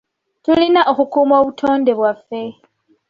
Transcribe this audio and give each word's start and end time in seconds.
Tulina 0.43 0.81
okukuuma 0.91 1.33
obutonde 1.41 1.91
bwaffe. 1.99 2.41